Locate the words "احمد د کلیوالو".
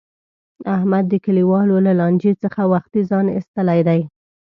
0.75-1.75